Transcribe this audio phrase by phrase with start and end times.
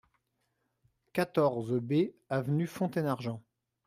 [1.13, 3.39] quatorze B avenue Fontaine-Argent